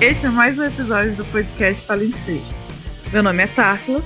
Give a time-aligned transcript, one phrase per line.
[0.00, 2.54] Este é mais um episódio do podcast Palimpsest.
[3.12, 4.00] Meu nome é Társila.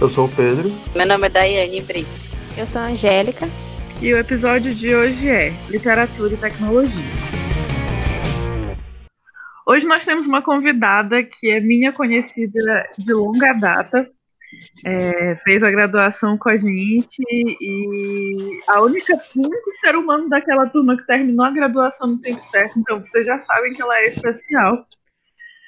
[0.00, 0.70] Eu sou o Pedro.
[0.94, 2.08] Meu nome é Daiane Brito.
[2.56, 3.46] Eu sou a Angélica.
[4.00, 6.94] E o episódio de hoje é Literatura e Tecnologia.
[9.66, 14.08] Hoje nós temos uma convidada que é minha conhecida de longa data,
[14.86, 20.96] é, fez a graduação com a gente e a única, único ser humano daquela turma
[20.96, 24.86] que terminou a graduação no tempo certo, então vocês já sabem que ela é especial.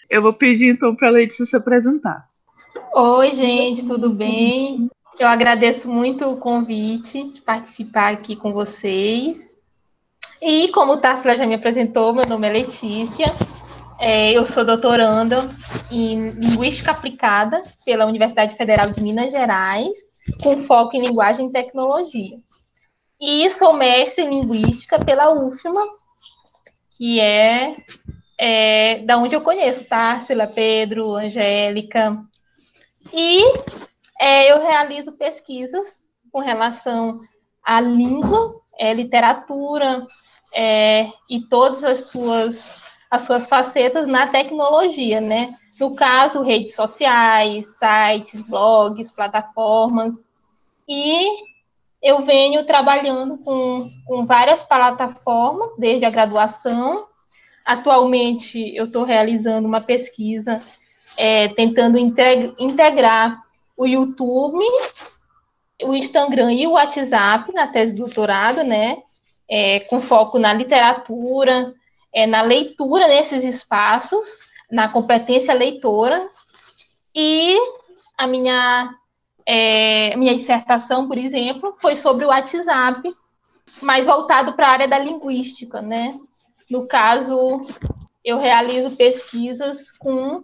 [0.08, 2.28] Eu vou pedir então para a Letícia se apresentar.
[2.94, 4.90] Oi, gente, tudo bem?
[5.18, 9.54] Eu agradeço muito o convite de participar aqui com vocês.
[10.42, 13.26] E como o Tássila já me apresentou, meu nome é Letícia.
[14.00, 15.38] É, eu sou doutoranda
[15.90, 19.96] em Linguística Aplicada pela Universidade Federal de Minas Gerais,
[20.42, 22.36] com foco em Linguagem e Tecnologia.
[23.20, 25.86] E sou mestre em Linguística pela UFMA,
[26.96, 27.74] que é
[28.38, 32.18] é, da onde eu conheço, Társila, Pedro, Angélica.
[33.12, 33.42] E
[34.20, 35.98] é, eu realizo pesquisas
[36.32, 37.20] com relação
[37.64, 40.06] à língua, é, literatura
[40.54, 45.54] é, e todas as suas, as suas facetas na tecnologia, né?
[45.78, 50.14] No caso, redes sociais, sites, blogs, plataformas.
[50.88, 51.26] E
[52.00, 57.06] eu venho trabalhando com, com várias plataformas desde a graduação
[57.64, 60.62] Atualmente, eu estou realizando uma pesquisa
[61.16, 63.42] é, tentando integrar
[63.76, 64.64] o YouTube,
[65.82, 68.98] o Instagram e o WhatsApp na tese de doutorado, né?
[69.48, 71.74] É, com foco na literatura,
[72.12, 74.26] é, na leitura nesses espaços,
[74.70, 76.28] na competência leitora.
[77.14, 77.56] E
[78.16, 78.94] a minha,
[79.46, 83.02] é, minha dissertação, por exemplo, foi sobre o WhatsApp,
[83.82, 86.14] mais voltado para a área da linguística, né?
[86.70, 87.62] No caso,
[88.24, 90.40] eu realizo pesquisas com,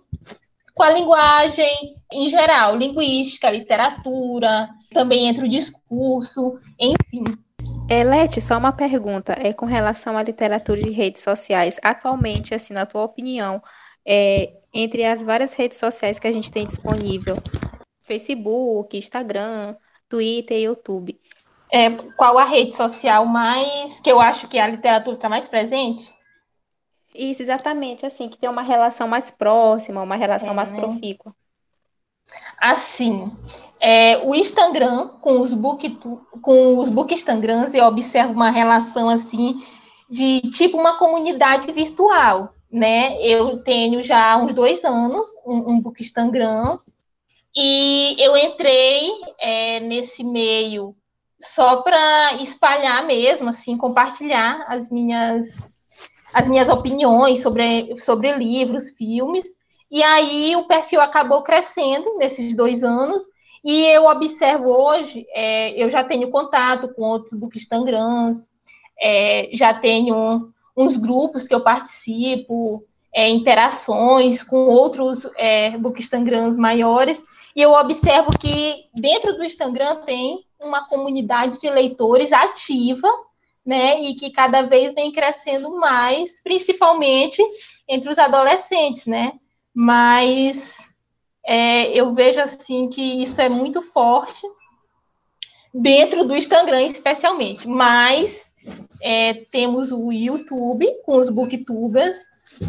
[0.75, 7.25] com a linguagem em geral, linguística, literatura, também entre o discurso, enfim.
[7.89, 11.79] É, só uma pergunta, é com relação à literatura e redes sociais.
[11.83, 13.63] Atualmente, assim, na tua opinião,
[14.07, 17.36] é, entre as várias redes sociais que a gente tem disponível,
[18.03, 19.77] Facebook, Instagram,
[20.09, 21.20] Twitter e YouTube,
[21.73, 26.13] é, qual a rede social mais que eu acho que a literatura está mais presente?
[27.14, 30.80] Isso, exatamente, assim, que tem uma relação mais próxima, uma relação é, mais né?
[30.80, 31.35] profícua.
[32.59, 33.33] Assim,
[33.80, 35.98] é, o Instagram, com os book,
[36.42, 39.61] com os book Instagrams, eu observo uma relação assim
[40.09, 43.20] de tipo uma comunidade virtual, né?
[43.20, 46.79] Eu tenho já uns dois anos um, um book Instagram
[47.57, 49.11] e eu entrei
[49.41, 50.95] é, nesse meio
[51.40, 55.58] só para espalhar mesmo, assim, compartilhar as minhas
[56.33, 59.45] as minhas opiniões sobre, sobre livros, filmes.
[59.90, 63.24] E aí o perfil acabou crescendo nesses dois anos.
[63.64, 68.48] E eu observo hoje, é, eu já tenho contato com outros bookstagrams,
[68.98, 77.23] é, já tenho uns grupos que eu participo, é, interações com outros é, bookstagrams maiores,
[77.55, 83.08] e eu observo que dentro do Instagram tem uma comunidade de leitores ativa,
[83.64, 87.42] né, e que cada vez vem crescendo mais, principalmente
[87.88, 89.33] entre os adolescentes, né,
[89.74, 90.78] mas
[91.44, 94.46] é, eu vejo assim que isso é muito forte
[95.72, 98.46] dentro do Instagram, especialmente, mas
[99.02, 102.18] é, temos o YouTube com os booktubers,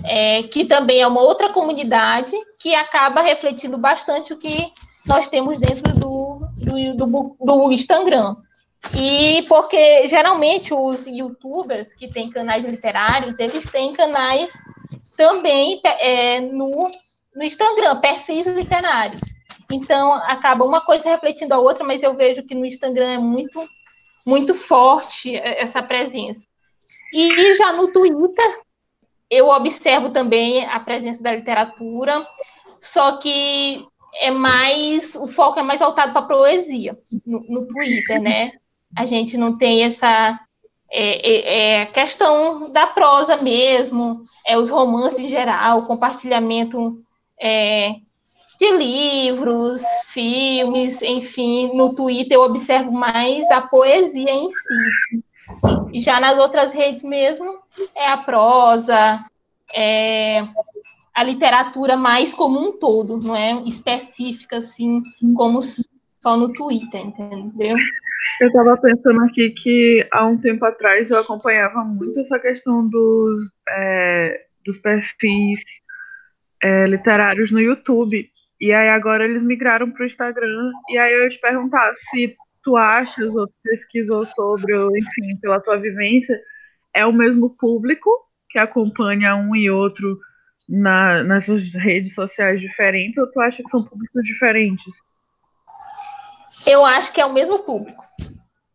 [0.04, 4.72] é, que também é uma outra comunidade que acaba refletindo bastante o que
[5.06, 8.36] nós temos dentro do, do, do, do Instagram.
[8.96, 14.52] E porque geralmente os youtubers que têm canais literários, eles têm canais
[15.16, 16.90] também é, no,
[17.36, 19.22] no Instagram, perfis literários.
[19.72, 23.62] Então, acaba uma coisa refletindo a outra, mas eu vejo que no Instagram é muito,
[24.26, 26.46] muito forte essa presença.
[27.14, 28.60] E já no Twitter,
[29.32, 32.22] eu observo também a presença da literatura,
[32.82, 33.84] só que
[34.22, 38.52] é mais, o foco é mais voltado para poesia no, no Twitter, né?
[38.96, 40.40] a gente não tem essa
[40.92, 47.02] é, é, é, questão da prosa mesmo, é os romances em geral, compartilhamento
[47.40, 47.96] é,
[48.60, 55.24] de livros, filmes, enfim, no Twitter eu observo mais a poesia em si.
[55.94, 57.60] E já nas outras redes mesmo,
[57.96, 59.18] é a prosa,
[59.74, 60.42] é
[61.14, 65.04] a literatura mais como um todo, não é específica, assim,
[65.36, 67.76] como só no Twitter, entendeu?
[68.40, 73.40] Eu estava pensando aqui que há um tempo atrás eu acompanhava muito essa questão dos,
[73.70, 75.60] é, dos perfis
[76.62, 78.30] é, literários no YouTube.
[78.60, 80.72] E aí agora eles migraram para o Instagram.
[80.90, 85.78] E aí eu te perguntar se tu achas ou pesquisou sobre, ou, enfim, pela tua
[85.78, 86.40] vivência,
[86.94, 88.10] é o mesmo público
[88.50, 90.20] que acompanha um e outro
[90.68, 94.94] na, nessas redes sociais diferentes, ou tu acha que são públicos diferentes?
[96.66, 98.04] Eu acho que é o mesmo público.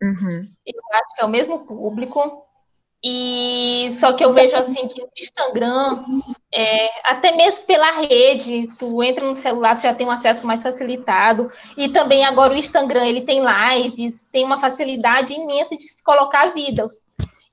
[0.02, 0.44] Uhum.
[0.66, 2.45] Eu acho que é o mesmo público.
[3.08, 6.04] E só que eu vejo assim que o Instagram,
[6.52, 10.60] é, até mesmo pela rede, tu entra no celular, tu já tem um acesso mais
[10.60, 11.48] facilitado.
[11.76, 16.52] E também agora o Instagram, ele tem lives, tem uma facilidade imensa de se colocar
[16.52, 16.94] vidas.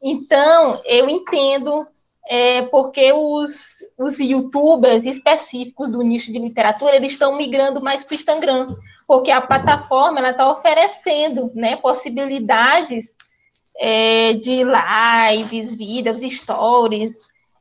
[0.02, 1.86] Então, eu entendo
[2.28, 3.54] é, porque os,
[4.00, 8.76] os youtubers específicos do nicho de literatura, eles estão migrando mais para o Instagram,
[9.08, 13.14] porque a plataforma está oferecendo né, possibilidades
[13.80, 17.16] é, de lives, vídeos, stories,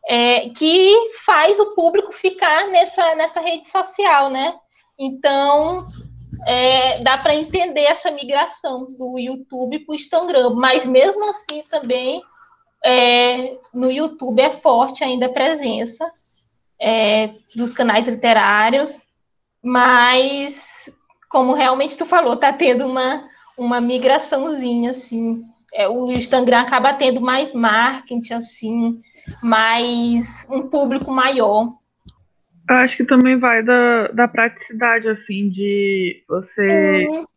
[0.08, 4.54] é, que faz o público ficar nessa, nessa rede social, né?
[4.98, 5.82] Então,
[6.46, 12.22] é, dá para entender essa migração do YouTube para o Instagram, mas mesmo assim também
[12.84, 16.10] é, no YouTube é forte ainda a presença
[16.80, 19.06] é, dos canais literários,
[19.62, 20.90] mas
[21.30, 23.26] como realmente tu falou, tá tendo uma,
[23.56, 25.42] uma migraçãozinha, assim,
[25.72, 28.94] é, o Instagram acaba tendo mais marketing, assim,
[29.42, 31.72] mais um público maior.
[32.68, 36.66] Eu acho que também vai da, da praticidade, assim, de você.
[36.66, 37.32] É.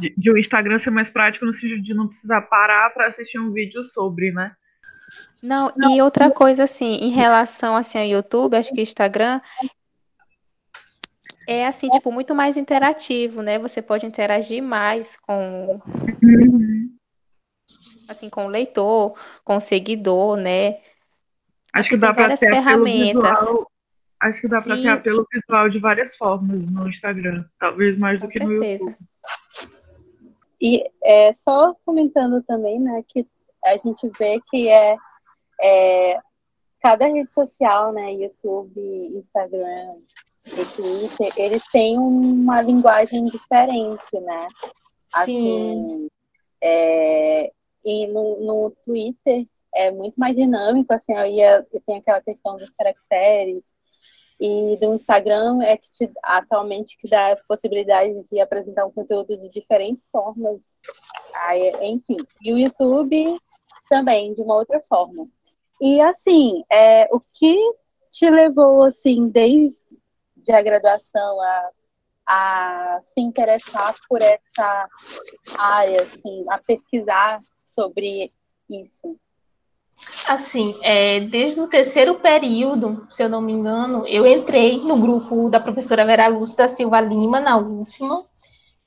[0.00, 3.38] De, de o Instagram ser mais prático no sentido de não precisar parar para assistir
[3.38, 4.52] um vídeo sobre, né?
[5.42, 9.38] Não, não, e outra coisa, assim, em relação assim, ao YouTube, acho que o Instagram
[11.46, 13.58] é assim, tipo, muito mais interativo, né?
[13.58, 15.78] Você pode interagir mais com.
[16.22, 16.99] Uhum
[18.08, 19.14] assim, com o leitor,
[19.44, 20.78] com o seguidor, né?
[21.72, 23.40] Acho que dá para ter ferramentas.
[23.40, 23.70] Visual,
[24.20, 28.26] acho que dá para ter apelo visual de várias formas no Instagram, talvez mais com
[28.26, 28.84] do que certeza.
[28.84, 29.08] no YouTube.
[30.60, 33.26] E é, só comentando também, né, que
[33.64, 34.96] a gente vê que é,
[35.62, 36.18] é
[36.82, 38.80] cada rede social, né, YouTube,
[39.14, 39.96] Instagram
[40.46, 44.46] e Twitter, eles têm uma linguagem diferente, né?
[45.14, 46.08] Assim,
[46.62, 47.50] é,
[47.84, 52.56] e no, no Twitter é muito mais dinâmico, assim, eu ia, eu tenho aquela questão
[52.56, 53.72] dos caracteres,
[54.40, 59.36] e do Instagram é que te, atualmente que dá a possibilidade de apresentar um conteúdo
[59.36, 60.78] de diferentes formas.
[61.34, 63.38] Aí, enfim, e o YouTube
[63.88, 65.28] também, de uma outra forma.
[65.78, 67.54] E assim, é, o que
[68.10, 69.94] te levou assim, desde
[70.50, 71.70] a graduação a,
[72.26, 74.88] a se interessar por essa
[75.58, 77.36] área, assim, a pesquisar
[77.74, 78.30] sobre
[78.68, 79.16] isso?
[80.26, 85.50] Assim, é, desde o terceiro período, se eu não me engano, eu entrei no grupo
[85.50, 88.24] da professora Vera Lúcia da Silva Lima, na última,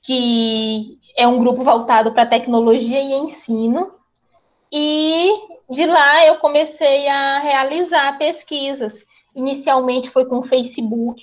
[0.02, 3.90] que é um grupo voltado para tecnologia e ensino.
[4.72, 5.30] E
[5.70, 9.04] de lá eu comecei a realizar pesquisas.
[9.34, 11.22] Inicialmente foi com o Facebook,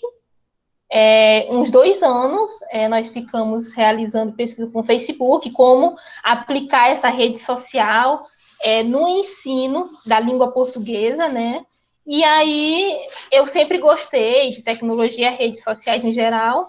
[0.94, 7.08] é, uns dois anos, é, nós ficamos realizando pesquisa com o Facebook, como aplicar essa
[7.08, 8.22] rede social
[8.62, 11.66] é, no ensino da língua portuguesa, né?
[12.06, 12.98] E aí
[13.32, 16.66] eu sempre gostei de tecnologia, redes sociais em geral,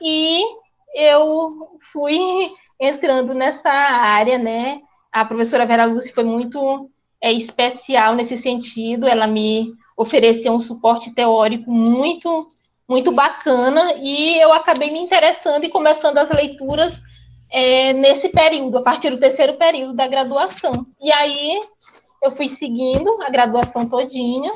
[0.00, 0.42] e
[0.92, 2.18] eu fui
[2.80, 4.80] entrando nessa área, né?
[5.12, 6.90] A professora Vera Lúcia foi muito
[7.20, 12.48] é, especial nesse sentido, ela me ofereceu um suporte teórico muito
[12.92, 16.92] muito bacana e eu acabei me interessando e começando as leituras
[17.50, 20.86] é, nesse período, a partir do terceiro período da graduação.
[21.00, 21.58] E aí
[22.22, 24.52] eu fui seguindo a graduação todinha,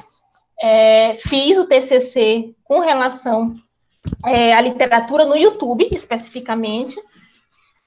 [0.61, 3.57] é, fiz o TCC com relação
[4.27, 6.95] é, à literatura no YouTube, especificamente,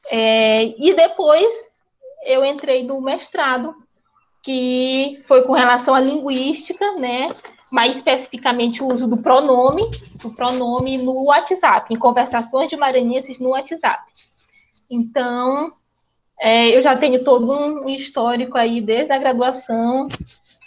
[0.10, 1.54] é, e depois
[2.26, 3.76] eu entrei no mestrado,
[4.42, 7.28] que foi com relação à linguística, né?
[7.72, 9.84] Mais especificamente o uso do pronome,
[10.22, 14.04] do pronome no WhatsApp, em conversações de maranhenses no WhatsApp.
[14.92, 15.70] Então,
[16.40, 20.08] é, eu já tenho todo um histórico aí desde a graduação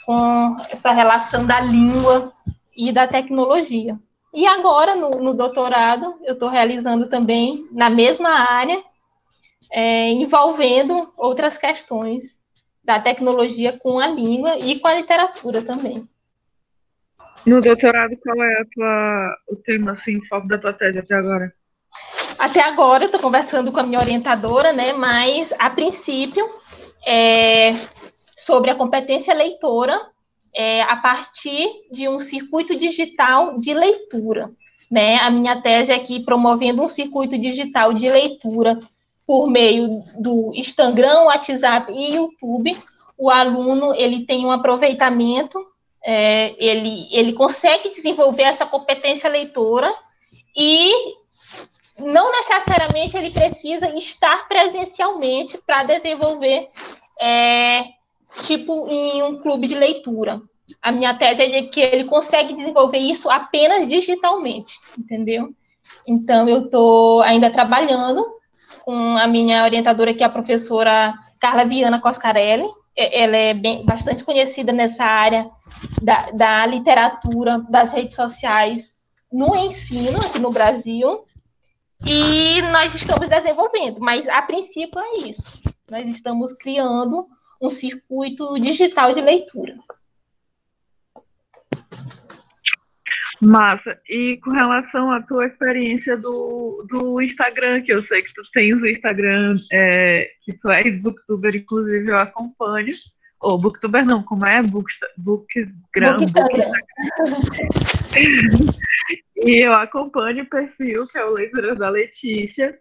[0.05, 2.33] com essa relação da língua
[2.77, 3.99] e da tecnologia.
[4.33, 8.83] E agora, no, no doutorado, eu estou realizando também na mesma área,
[9.71, 12.41] é, envolvendo outras questões
[12.85, 16.03] da tecnologia com a língua e com a literatura também.
[17.47, 21.53] No doutorado, qual é tua, o tema, assim, foco da tua tese até agora?
[22.39, 24.93] Até agora, eu estou conversando com a minha orientadora, né?
[24.93, 26.45] Mas, a princípio,
[27.07, 27.73] é
[28.39, 29.99] sobre a competência leitora
[30.55, 34.51] é, a partir de um circuito digital de leitura.
[34.91, 35.17] Né?
[35.17, 38.79] A minha tese é aqui promovendo um circuito digital de leitura
[39.27, 39.89] por meio
[40.21, 42.77] do Instagram, WhatsApp e YouTube.
[43.19, 45.59] O aluno ele tem um aproveitamento,
[46.05, 49.93] é, ele, ele consegue desenvolver essa competência leitora
[50.57, 50.93] e
[51.99, 56.69] não necessariamente ele precisa estar presencialmente para desenvolver
[57.21, 57.85] é,
[58.45, 60.41] tipo em um clube de leitura.
[60.81, 65.51] A minha tese é que ele consegue desenvolver isso apenas digitalmente, entendeu?
[66.09, 68.25] Então, eu estou ainda trabalhando
[68.85, 72.69] com a minha orientadora, que é a professora Carla Viana Coscarelli.
[72.97, 75.47] Ela é bem, bastante conhecida nessa área
[76.03, 78.91] da, da literatura, das redes sociais
[79.33, 81.25] no ensino aqui no Brasil.
[82.07, 85.63] E nós estamos desenvolvendo, mas a princípio é isso.
[85.91, 87.27] Nós estamos criando
[87.61, 89.77] um circuito digital de leitura.
[93.43, 93.99] Massa.
[94.09, 98.81] E com relação à tua experiência do, do Instagram, que eu sei que tu tens
[98.81, 102.95] o Instagram, é, que tu és booktuber, inclusive eu acompanho.
[103.41, 104.63] Ou booktuber não, como é?
[104.63, 104.87] Book,
[105.19, 106.19] bookgram.
[106.19, 106.33] Book
[109.37, 112.79] e eu acompanho o perfil, que é o Leituras da Letícia.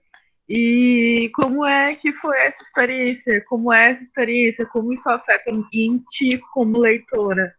[0.47, 3.43] E como é que foi essa experiência?
[3.47, 4.65] Como é essa experiência?
[4.67, 7.51] Como isso afeta em ti como leitora?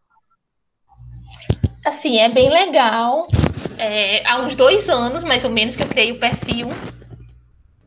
[1.84, 3.26] Assim, é bem legal.
[3.78, 6.68] É, há uns dois anos, mais ou menos, que eu criei o perfil.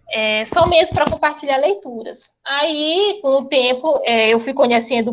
[0.10, 2.30] É, só mesmo para compartilhar leituras.
[2.44, 5.12] Aí, com o tempo, é, eu fui conhecendo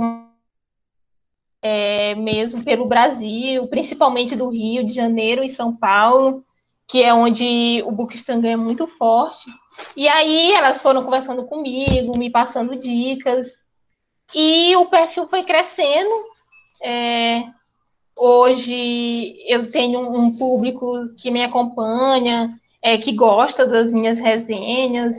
[1.63, 6.45] é, mesmo pelo Brasil, principalmente do Rio de Janeiro e São Paulo,
[6.89, 9.49] que é onde o Bookstagram é muito forte.
[9.97, 13.49] E aí elas foram conversando comigo, me passando dicas,
[14.35, 16.11] e o perfil foi crescendo.
[16.83, 17.45] É,
[18.17, 22.51] Hoje eu tenho um público que me acompanha,
[22.83, 25.17] é, que gosta das minhas resenhas.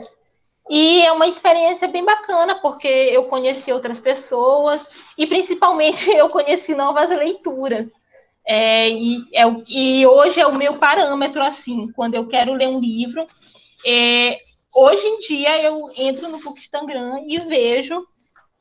[0.68, 6.74] E é uma experiência bem bacana, porque eu conheci outras pessoas e principalmente eu conheci
[6.74, 7.90] novas leituras.
[8.46, 12.80] É, e, é, e hoje é o meu parâmetro, assim, quando eu quero ler um
[12.80, 13.26] livro.
[13.86, 14.38] É,
[14.74, 18.06] hoje em dia eu entro no Bookstagram e vejo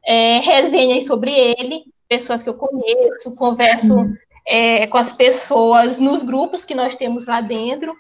[0.06, 1.84] é, resenhas sobre ele,
[2.20, 4.16] pessoas que eu conheço, converso uhum
[4.46, 7.96] é, com as pessoas nos grupos que nós temos lá dentro.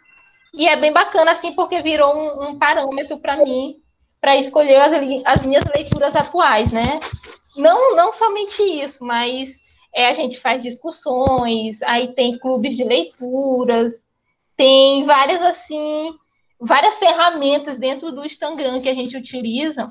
[0.53, 3.77] E é bem bacana, assim, porque virou um, um parâmetro para mim,
[4.21, 4.93] para escolher as,
[5.25, 6.99] as, minhas leituras atuais, né?
[7.57, 9.51] Não, não somente isso, mas
[9.93, 14.05] é, a gente faz discussões, aí tem clubes de leituras,
[14.55, 16.15] tem várias, assim,
[16.59, 19.87] várias ferramentas dentro do Instagram que a gente utiliza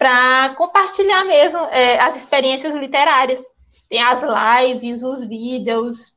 [0.00, 3.38] para compartilhar mesmo é, as experiências literárias.
[3.86, 6.14] Tem as lives, os vídeos,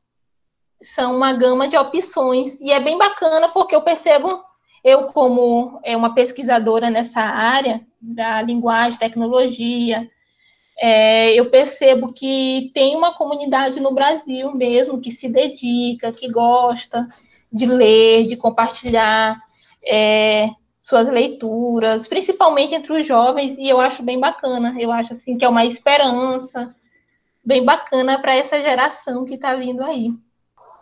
[0.82, 2.58] são uma gama de opções.
[2.60, 4.42] E é bem bacana porque eu percebo
[4.82, 10.08] eu como é uma pesquisadora nessa área da linguagem, tecnologia,
[10.78, 17.06] é, eu percebo que tem uma comunidade no Brasil mesmo que se dedica, que gosta
[17.52, 19.36] de ler, de compartilhar
[19.86, 20.48] é,
[20.84, 24.76] suas leituras, principalmente entre os jovens, e eu acho bem bacana.
[24.78, 26.74] Eu acho assim que é uma esperança,
[27.42, 30.12] bem bacana para essa geração que está vindo aí.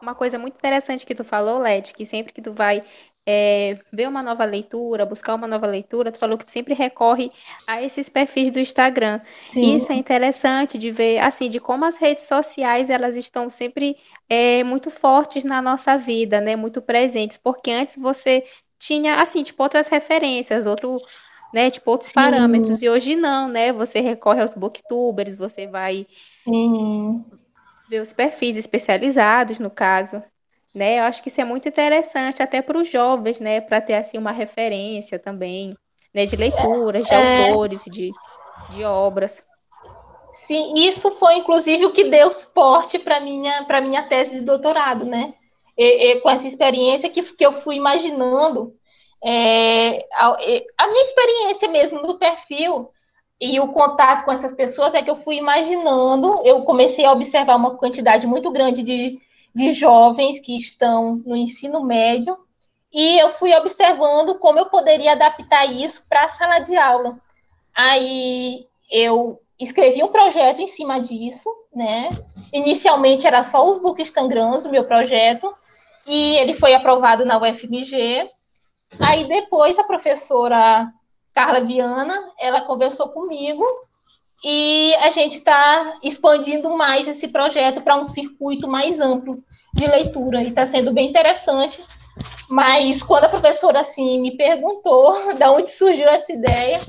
[0.02, 2.82] Uma coisa muito interessante que tu falou, Led, que sempre que tu vai
[3.24, 7.30] é, ver uma nova leitura, buscar uma nova leitura, tu falou que tu sempre recorre
[7.64, 9.20] a esses perfis do Instagram.
[9.52, 9.76] Sim.
[9.76, 13.96] Isso é interessante de ver, assim, de como as redes sociais, elas estão sempre
[14.28, 18.42] é, muito fortes na nossa vida, né, muito presentes, porque antes você
[18.82, 20.98] tinha, assim, tipo, outras referências, outro,
[21.54, 22.14] né, tipo, outros Sim.
[22.14, 26.06] parâmetros, e hoje não, né, você recorre aos booktubers, você vai
[26.46, 27.24] Uhum.
[27.88, 30.22] Ver os perfis especializados, no caso.
[30.74, 30.98] Né?
[30.98, 33.60] Eu acho que isso é muito interessante até para os jovens, né?
[33.60, 35.76] Para ter assim uma referência também,
[36.14, 36.24] né?
[36.24, 37.50] De leituras, de é...
[37.50, 38.10] autores, de,
[38.74, 39.44] de obras.
[40.32, 45.04] Sim, isso foi inclusive o que deu suporte para minha para minha tese de doutorado,
[45.04, 45.34] né?
[45.76, 48.74] E, e, com essa experiência que, que eu fui imaginando,
[49.24, 50.36] é, a,
[50.78, 52.88] a, minha experiência mesmo no perfil
[53.40, 57.56] e o contato com essas pessoas é que eu fui imaginando, eu comecei a observar
[57.56, 59.18] uma quantidade muito grande de,
[59.54, 62.36] de jovens que estão no ensino médio,
[62.92, 67.18] e eu fui observando como eu poderia adaptar isso para a sala de aula.
[67.74, 72.10] Aí eu escrevi um projeto em cima disso, né?
[72.52, 75.52] Inicialmente era só os bookstagrams, o meu projeto,
[76.06, 78.26] e ele foi aprovado na UFMG.
[79.00, 80.92] Aí depois a professora
[81.34, 83.64] Carla Viana, ela conversou comigo
[84.44, 89.42] e a gente está expandindo mais esse projeto para um circuito mais amplo
[89.74, 91.80] de leitura, e está sendo bem interessante.
[92.50, 96.80] Mas quando a professora assim me perguntou de onde surgiu essa ideia,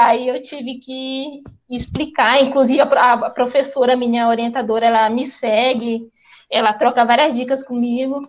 [0.00, 2.40] aí eu tive que explicar.
[2.42, 6.02] Inclusive, a professora, minha orientadora, ela me segue,
[6.50, 8.20] ela troca várias dicas comigo,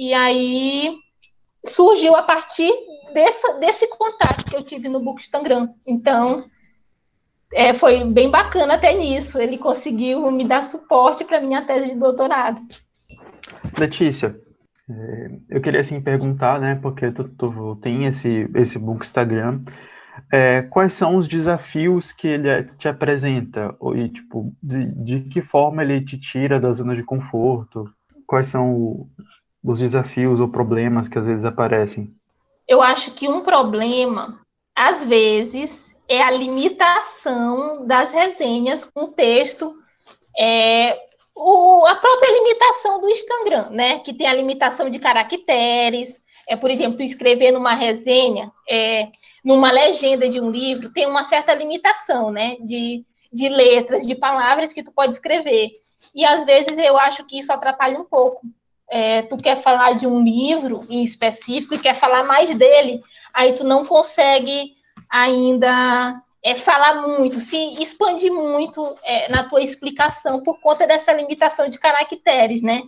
[0.00, 0.96] e aí
[1.62, 2.72] surgiu a partir
[3.12, 5.68] desse, desse contato que eu tive no Bookstagram.
[5.86, 6.42] Então,
[7.52, 9.38] é, foi bem bacana até nisso.
[9.38, 12.62] Ele conseguiu me dar suporte para minha tese de doutorado.
[13.78, 14.40] Letícia,
[14.88, 19.60] é, eu queria assim perguntar, né, porque tu, tu tem esse esse Bookstagram,
[20.32, 25.82] é, quais são os desafios que ele te apresenta e tipo de, de que forma
[25.82, 27.84] ele te tira da zona de conforto?
[28.26, 29.06] Quais são
[29.62, 32.14] os desafios ou problemas que às vezes aparecem?
[32.66, 34.40] Eu acho que um problema,
[34.74, 39.74] às vezes, é a limitação das resenhas com texto,
[40.38, 40.98] é,
[41.36, 43.98] o, a própria limitação do Instagram, né?
[44.00, 46.20] Que tem a limitação de caracteres.
[46.48, 49.08] É, por exemplo, escrever numa resenha, é,
[49.44, 52.56] numa legenda de um livro, tem uma certa limitação, né?
[52.60, 55.70] De, de letras, de palavras que tu pode escrever.
[56.14, 58.40] E às vezes eu acho que isso atrapalha um pouco.
[58.90, 63.00] É, tu quer falar de um livro em específico e quer falar mais dele,
[63.32, 64.72] aí tu não consegue
[65.08, 71.68] ainda é, falar muito, se expandir muito é, na tua explicação por conta dessa limitação
[71.68, 72.82] de caracteres, né?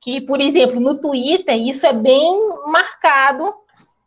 [0.00, 2.34] Que, por exemplo, no Twitter, isso é bem
[2.66, 3.54] marcado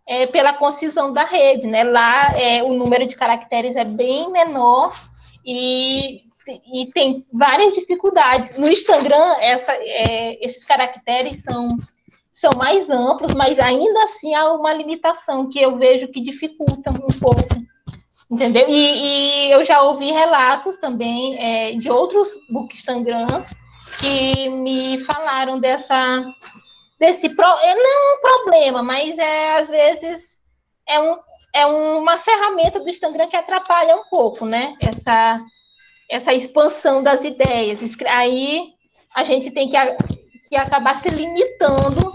[0.07, 1.83] é, pela concisão da rede, né?
[1.83, 4.93] Lá é, o número de caracteres é bem menor
[5.45, 6.21] e,
[6.51, 8.57] e tem várias dificuldades.
[8.57, 11.69] No Instagram, essa, é, esses caracteres são
[12.35, 17.19] são mais amplos, mas ainda assim há uma limitação que eu vejo que dificulta um
[17.19, 17.41] pouco,
[18.29, 18.67] entendeu?
[18.67, 18.73] E,
[19.47, 23.47] e eu já ouvi relatos também é, de outros bookstagrams
[24.01, 26.25] que me falaram dessa
[26.99, 30.21] desse pro, é, não um problema, mas é às vezes
[30.87, 31.17] é, um,
[31.53, 34.75] é uma ferramenta do Instagram que atrapalha um pouco, né?
[34.81, 35.39] Essa
[36.09, 37.79] essa expansão das ideias.
[38.07, 38.73] Aí
[39.15, 39.77] a gente tem que
[40.49, 42.13] que acabar se limitando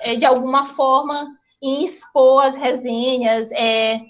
[0.00, 1.26] é, de alguma forma
[1.62, 4.00] em expor as resenhas, é,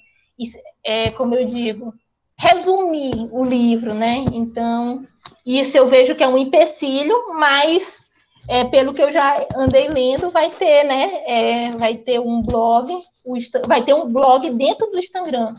[0.84, 1.94] é, como eu digo,
[2.38, 4.24] resumir o livro, né?
[4.32, 5.04] Então,
[5.46, 8.02] isso eu vejo que é um empecilho, mas
[8.48, 11.22] é, pelo que eu já andei lendo, vai ter, né?
[11.26, 12.92] É, vai ter um blog,
[13.24, 15.54] o, vai ter um blog dentro do Instagram.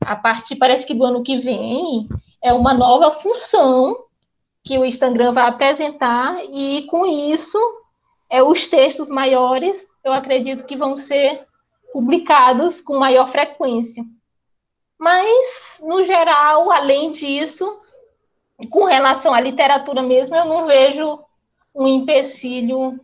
[0.00, 2.08] A partir, parece que do ano que vem,
[2.42, 3.94] é uma nova função
[4.62, 7.58] que o Instagram vai apresentar, e com isso,
[8.28, 11.46] é, os textos maiores, eu acredito que vão ser
[11.92, 14.04] publicados com maior frequência.
[14.98, 17.80] Mas, no geral, além disso,
[18.68, 21.18] com relação à literatura mesmo, eu não vejo
[21.74, 23.00] um empecilho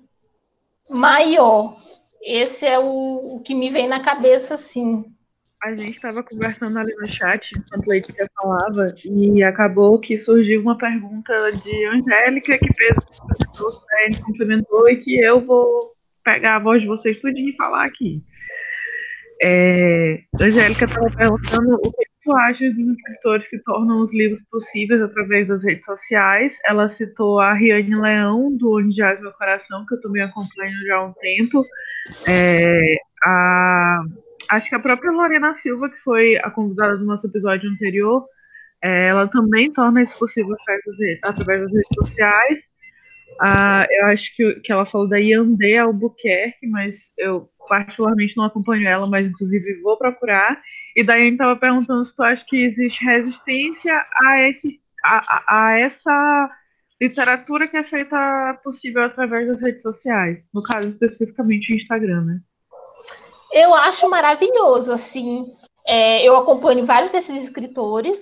[0.91, 1.75] maior.
[2.21, 5.15] Esse é o, o que me vem na cabeça, sim
[5.65, 10.77] a gente estava conversando ali no chat enquanto Letícia falava e acabou que surgiu uma
[10.77, 12.95] pergunta de Angélica que fez
[13.61, 18.23] o complementou e que eu vou pegar a voz de vocês tudo e falar aqui.
[19.43, 25.01] É, Angélica estava perguntando o que tu acha dos escritores que tornam os livros possíveis
[25.01, 26.55] através das redes sociais.
[26.67, 30.97] Ela citou a Riane Leão, do Onde Jaz Meu Coração, que eu também acompanho já
[30.97, 31.63] há um tempo.
[32.29, 34.03] É, a
[34.51, 38.25] acho que a própria Lorena Silva, que foi a convidada do nosso episódio anterior,
[38.83, 40.55] é, ela também torna isso possível
[41.25, 42.59] através das redes sociais.
[43.41, 48.87] Ah, eu acho que, que ela falou da Yandé Albuquerque, mas eu particularmente não acompanho
[48.87, 50.61] ela, mas inclusive vou procurar.
[50.95, 55.79] E daí estava perguntando se tu acha que existe resistência a, esse, a, a, a
[55.81, 56.51] essa
[57.01, 62.41] literatura que é feita possível através das redes sociais, no caso especificamente o Instagram, né?
[63.55, 65.47] Eu acho maravilhoso, assim.
[65.87, 68.19] É, eu acompanho vários desses escritores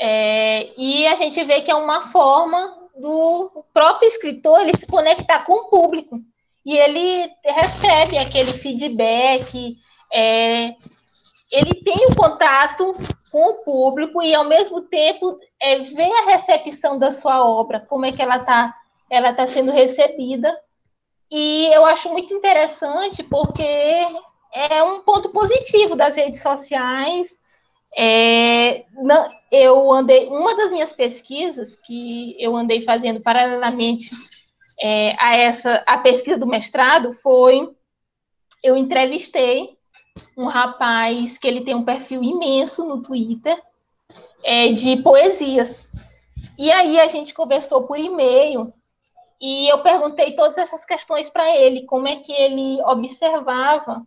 [0.00, 5.44] é, e a gente vê que é uma forma do próprio escritor ele se conectar
[5.44, 6.18] com o público
[6.64, 9.74] e ele recebe aquele feedback,
[10.10, 10.74] é,
[11.52, 12.94] ele tem o contato
[13.30, 18.06] com o público e ao mesmo tempo é, vê a recepção da sua obra, como
[18.06, 18.74] é que ela está
[19.10, 20.50] ela tá sendo recebida.
[21.30, 24.08] E eu acho muito interessante porque
[24.54, 27.36] é um ponto positivo das redes sociais.
[27.96, 34.10] É, não, eu andei, uma das minhas pesquisas que eu andei fazendo paralelamente
[34.80, 37.68] é, a essa, a pesquisa do mestrado foi,
[38.62, 39.74] eu entrevistei
[40.36, 43.60] um rapaz que ele tem um perfil imenso no Twitter
[44.44, 45.88] é, de poesias.
[46.56, 48.72] E aí a gente conversou por e-mail
[49.40, 54.06] e eu perguntei todas essas questões para ele, como é que ele observava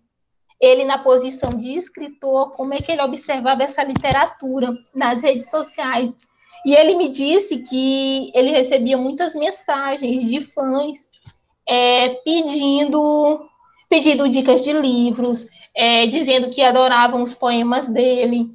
[0.60, 6.12] ele na posição de escritor, como é que ele observava essa literatura nas redes sociais.
[6.66, 11.10] E ele me disse que ele recebia muitas mensagens de fãs
[11.68, 13.48] é, pedindo,
[13.88, 18.50] pedindo dicas de livros, é, dizendo que adoravam os poemas dele.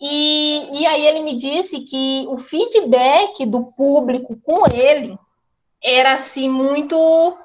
[0.00, 5.18] E, e aí ele me disse que o feedback do público com ele
[5.82, 7.36] era assim muito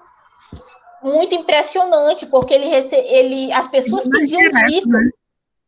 [1.05, 2.95] muito impressionante, porque ele, rece...
[2.95, 4.87] ele as pessoas pediam dicas.
[4.87, 5.09] Né?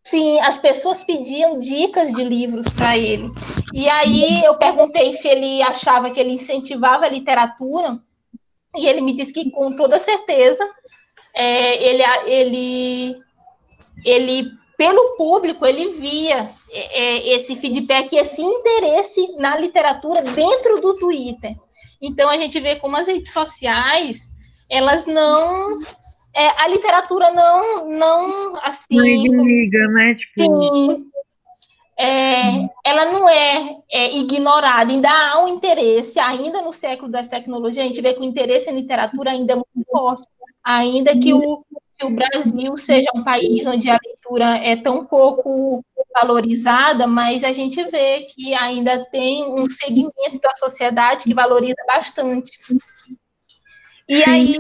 [0.04, 3.30] Sim, as pessoas pediam dicas de livros para ele.
[3.74, 8.00] E aí eu perguntei se ele achava que ele incentivava a literatura,
[8.76, 10.68] e ele me disse que com toda certeza
[11.36, 13.16] é, ele, ele,
[14.06, 20.96] ele, pelo público, ele via é, é, esse feedback, esse interesse na literatura dentro do
[20.98, 21.56] Twitter.
[22.02, 24.32] Então a gente vê como as redes sociais
[24.70, 25.74] elas não
[26.36, 28.96] é, a literatura não não assim
[29.30, 30.16] não liga, né?
[30.16, 30.64] Tipo...
[30.64, 31.10] Sim,
[32.00, 37.86] é, ela não é, é, ignorada, ainda há um interesse, ainda no século das tecnologias,
[37.86, 40.28] a gente vê que o interesse em literatura ainda é muito forte,
[40.64, 41.66] ainda que o,
[41.98, 47.52] que o Brasil seja um país onde a leitura é tão pouco valorizada, mas a
[47.52, 52.52] gente vê que ainda tem um segmento da sociedade que valoriza bastante.
[54.08, 54.58] E aí,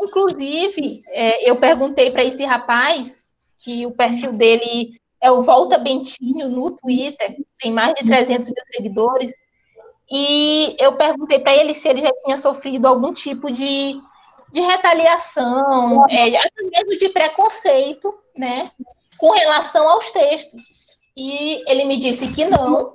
[0.00, 3.22] inclusive, é, eu perguntei para esse rapaz,
[3.64, 8.64] que o perfil dele é o Volta Bentinho no Twitter, tem mais de 300 mil
[8.70, 9.32] seguidores,
[10.10, 13.98] e eu perguntei para ele se ele já tinha sofrido algum tipo de,
[14.52, 18.70] de retaliação, é, até mesmo de preconceito, né,
[19.18, 20.62] com relação aos textos.
[21.16, 22.92] E ele me disse que não,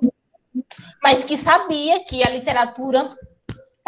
[1.02, 3.10] mas que sabia que a literatura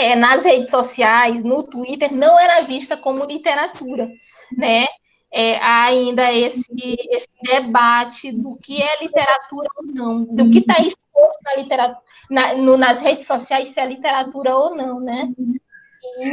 [0.03, 4.11] é, nas redes sociais, no Twitter, não era vista como literatura,
[4.57, 4.87] né?
[5.35, 6.67] É, há ainda esse,
[7.11, 12.55] esse debate do que é literatura ou não, do que está exposto na literatura, na,
[12.55, 15.31] no, nas redes sociais, se é literatura ou não, né?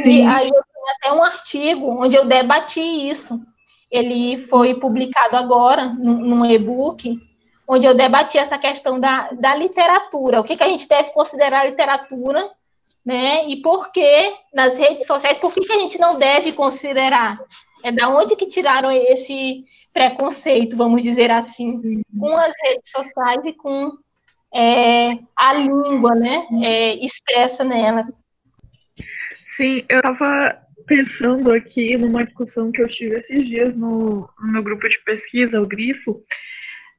[0.04, 3.40] E aí eu tenho até um artigo onde eu debati isso.
[3.90, 7.16] Ele foi publicado agora num, num e-book,
[7.66, 10.40] onde eu debati essa questão da, da literatura.
[10.40, 12.50] O que, que a gente deve considerar literatura
[13.04, 13.48] né?
[13.48, 17.38] E por que nas redes sociais, por que, que a gente não deve considerar?
[17.82, 23.52] É da onde que tiraram esse preconceito, vamos dizer assim, com as redes sociais e
[23.54, 23.92] com
[24.54, 26.46] é, a língua, né?
[26.62, 28.04] É, expressa nela.
[29.56, 34.62] Sim, eu estava pensando aqui numa discussão que eu tive esses dias no, no meu
[34.62, 36.22] grupo de pesquisa, o Grifo,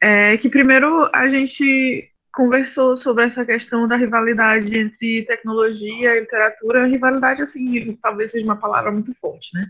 [0.02, 6.88] é, que primeiro a gente conversou sobre essa questão da rivalidade entre tecnologia e literatura.
[6.88, 9.67] Rivalidade, assim, talvez seja uma palavra muito forte, né?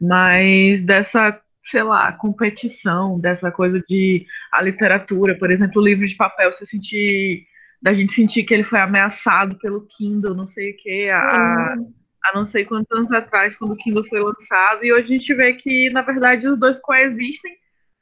[0.00, 1.40] Mas dessa,
[1.70, 6.66] sei lá, competição, dessa coisa de a literatura, por exemplo, o livro de papel, você
[6.66, 7.46] sentir,
[7.80, 11.74] da gente sentir que ele foi ameaçado pelo Kindle, não sei o que, a,
[12.24, 15.34] a não sei quantos anos atrás, quando o Kindle foi lançado, e hoje a gente
[15.34, 17.52] vê que, na verdade, os dois coexistem,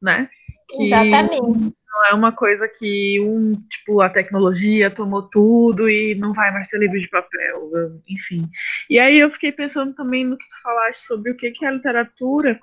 [0.01, 0.29] né?
[0.71, 6.33] Que, Exatamente não é uma coisa que um, tipo, a tecnologia tomou tudo e não
[6.33, 7.71] vai mais ter livro de papel,
[8.09, 8.49] enfim.
[8.89, 11.73] E aí eu fiquei pensando também no que tu falaste sobre o que é a
[11.73, 12.59] literatura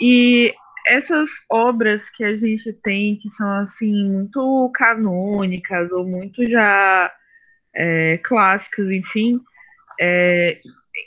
[0.00, 0.54] e
[0.86, 7.12] essas obras que a gente tem que são assim muito canônicas ou muito já
[7.74, 9.40] é, clássicas, enfim,
[9.98, 10.60] é,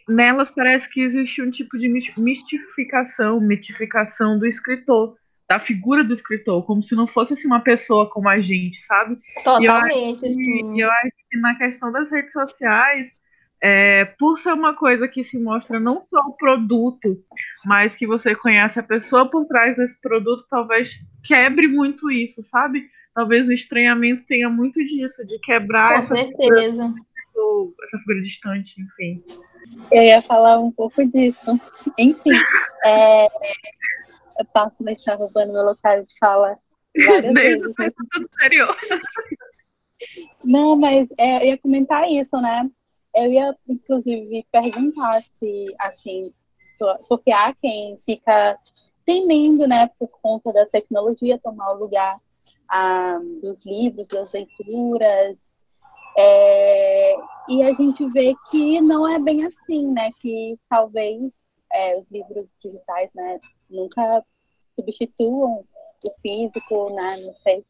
[0.08, 5.16] nelas parece que existe um tipo de mistificação, mitificação do escritor
[5.50, 9.18] da figura do escritor, como se não fosse assim, uma pessoa como a gente, sabe?
[9.44, 13.20] Totalmente, e eu acho que, eu acho que na questão das redes sociais,
[13.60, 17.18] é, por ser uma coisa que se mostra não só o produto,
[17.66, 20.92] mas que você conhece a pessoa por trás desse produto, talvez
[21.24, 22.88] quebre muito isso, sabe?
[23.16, 26.84] Talvez o estranhamento tenha muito disso, de quebrar Com essa certeza.
[26.84, 29.24] Figura, essa figura distante, enfim.
[29.92, 31.60] Eu ia falar um pouco disso.
[31.98, 32.38] Enfim,
[32.86, 33.28] é,
[34.40, 36.58] eu passo deixar roubando meu local de fala
[36.96, 37.74] várias vezes.
[37.78, 37.94] Mas...
[40.46, 42.70] Não, mas é, eu ia comentar isso, né?
[43.14, 46.32] Eu ia, inclusive, perguntar se, assim,
[47.10, 48.58] porque há quem fica
[49.06, 52.18] temendo, né, por conta da tecnologia, tomar o lugar
[52.70, 55.36] ah, dos livros, das leituras.
[56.18, 57.16] É,
[57.50, 60.10] e a gente vê que não é bem assim, né?
[60.22, 61.34] Que talvez
[61.74, 63.40] é, os livros digitais, né,
[63.70, 64.24] nunca
[64.76, 65.66] substituam
[66.04, 67.18] o físico, né?
[67.26, 67.64] Não sei.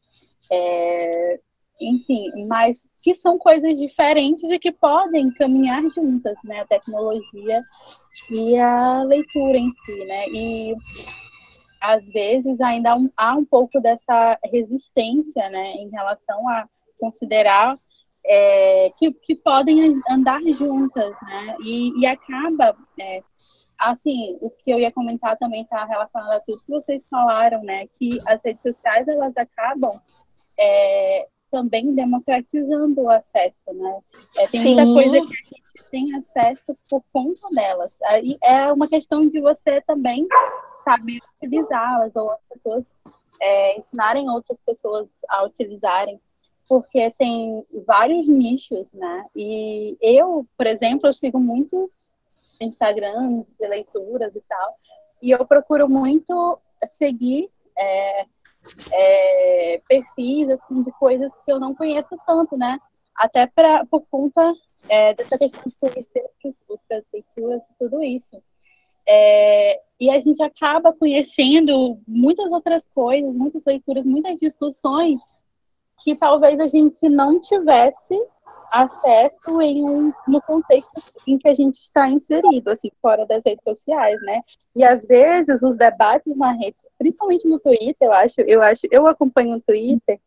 [0.52, 1.40] É,
[1.80, 6.60] enfim, mas que são coisas diferentes e que podem caminhar juntas, né?
[6.60, 7.62] A tecnologia
[8.30, 10.28] e a leitura em si, né?
[10.28, 10.74] E
[11.80, 17.72] às vezes ainda há um, há um pouco dessa resistência, né, em relação a considerar
[18.24, 21.56] é, que, que podem andar juntas, né?
[21.64, 23.22] E, e acaba, é,
[23.78, 27.86] assim, o que eu ia comentar também está relacionado a tudo que vocês falaram, né?
[27.88, 29.92] Que as redes sociais elas acabam
[30.58, 34.00] é, também democratizando o acesso, né?
[34.38, 34.74] É, tem Sim.
[34.74, 37.96] muita coisa que a gente tem acesso por conta delas.
[38.04, 40.26] Aí é uma questão de você também
[40.84, 42.94] saber utilizá-las ou as pessoas
[43.40, 46.20] é, ensinarem outras pessoas a utilizarem
[46.70, 49.26] porque tem vários nichos, né?
[49.34, 52.12] E eu, por exemplo, eu sigo muitos
[52.60, 54.76] Instagrams de leituras e tal,
[55.20, 58.24] e eu procuro muito seguir é,
[58.92, 62.78] é, perfis assim de coisas que eu não conheço tanto, né?
[63.16, 64.54] Até pra, por conta
[64.88, 66.24] é, dessa questão de conhecer
[66.68, 68.40] outras leituras e tudo isso.
[69.08, 75.39] É, e a gente acaba conhecendo muitas outras coisas, muitas leituras, muitas discussões
[76.02, 78.20] que talvez a gente não tivesse
[78.72, 83.64] acesso em um, no contexto em que a gente está inserido, assim, fora das redes
[83.64, 84.40] sociais, né?
[84.74, 89.06] E às vezes os debates na rede, principalmente no Twitter, eu acho, eu acho, eu
[89.06, 90.20] acompanho o Twitter,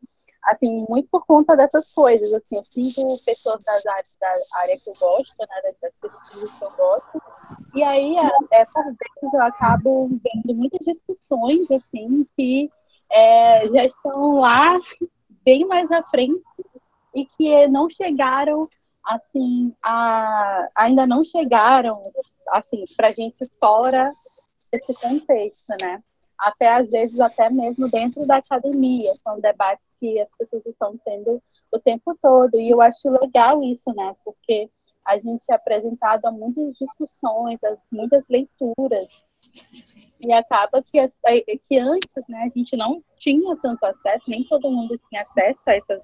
[0.43, 4.89] assim, muito por conta dessas coisas, assim, eu sigo pessoas das áreas, da área que
[4.89, 7.21] eu gosto, né, das pesquisas que eu gosto,
[7.73, 8.15] e aí,
[8.51, 12.69] essas vezes eu acabo vendo muitas discussões, assim, que
[13.09, 14.77] é, já estão lá
[15.43, 16.43] bem mais à frente
[17.13, 18.67] e que não chegaram
[19.03, 22.01] assim a, ainda não chegaram
[22.47, 24.09] assim para gente fora
[24.71, 26.01] desse contexto, né?
[26.37, 31.41] Até às vezes até mesmo dentro da academia, são debates que as pessoas estão tendo
[31.71, 34.15] o tempo todo e eu acho legal isso, né?
[34.23, 34.69] Porque
[35.05, 39.25] a gente é apresentado a muitas discussões, a muitas leituras
[40.23, 41.05] e acaba que,
[41.67, 45.73] que antes né, a gente não tinha tanto acesso, nem todo mundo tinha acesso a
[45.73, 46.01] essas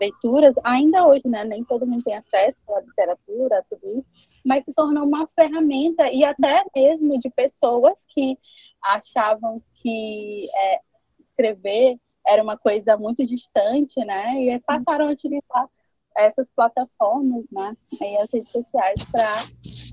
[0.00, 4.08] leituras, ainda hoje, né, nem todo mundo tem acesso à literatura, a tudo isso,
[4.44, 8.38] mas se tornou uma ferramenta e até mesmo de pessoas que
[8.82, 10.80] achavam que é,
[11.26, 15.68] escrever era uma coisa muito distante, né, e passaram a utilizar
[16.16, 19.42] essas plataformas, né, e as redes sociais para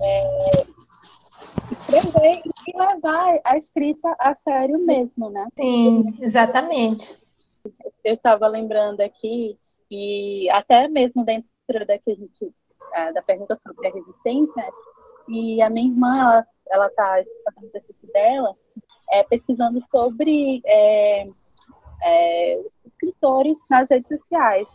[0.02, 0.66] é,
[1.72, 5.46] escrever e levar a escrita a sério mesmo, né?
[5.58, 7.18] Sim, exatamente.
[8.04, 9.58] Eu estava lembrando aqui,
[9.90, 11.50] e até mesmo dentro
[11.86, 12.54] da que a gente,
[13.14, 14.64] da pergunta sobre a resistência,
[15.28, 18.54] e a minha irmã, ela está fazendo o TCC dela,
[19.10, 21.28] é, pesquisando sobre é,
[22.02, 24.68] é, os escritores nas redes sociais.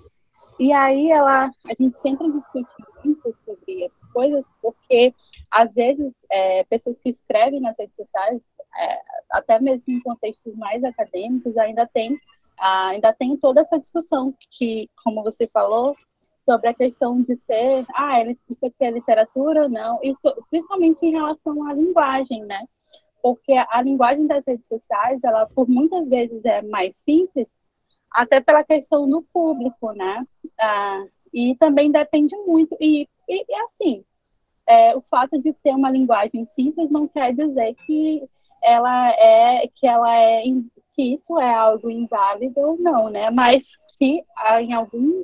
[0.59, 2.69] E aí ela, a gente sempre discute
[3.03, 5.13] muito sobre essas coisas, porque
[5.49, 8.41] às vezes é, pessoas que escrevem nas redes sociais,
[8.77, 12.15] é, até mesmo em contextos mais acadêmicos, ainda tem,
[12.59, 15.95] ainda tem toda essa discussão que, como você falou,
[16.45, 21.67] sobre a questão de ser, ah, isso aqui é literatura não, isso principalmente em relação
[21.67, 22.65] à linguagem, né?
[23.21, 27.55] Porque a linguagem das redes sociais, ela por muitas vezes é mais simples,
[28.11, 30.25] até pela questão do público, né?
[30.59, 32.75] Ah, e também depende muito.
[32.79, 34.03] E, e, e assim,
[34.67, 38.27] é, o fato de ter uma linguagem simples não quer dizer que
[38.61, 40.43] ela é que ela é
[40.91, 43.29] que isso é algo inválido ou não, né?
[43.31, 43.63] Mas
[43.97, 45.23] que ah, em algum,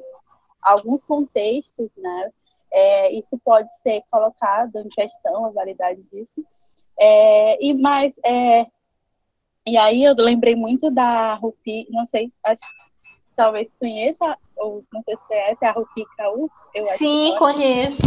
[0.62, 2.32] alguns contextos, né?
[2.72, 6.44] É, isso pode ser colocado em questão a validade disso.
[7.00, 8.66] É, e mais é,
[9.68, 12.62] e aí eu lembrei muito da Rupi, não sei, acho,
[13.36, 16.50] talvez conheça, ou não sei se é a Rupi Kaur.
[16.98, 18.02] Sim, conheço.